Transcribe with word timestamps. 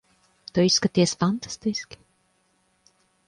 Tu 0.53 0.63
izskaties 0.69 1.13
fantastiski. 1.25 2.01